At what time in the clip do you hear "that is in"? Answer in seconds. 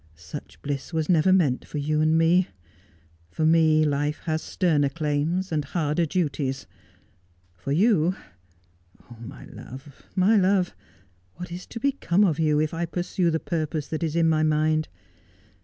13.89-14.27